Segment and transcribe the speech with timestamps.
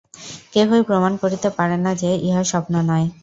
[0.53, 3.07] কেহই প্রমাণ করিতে পারে না যে, ইহা স্বপ্ন নয়।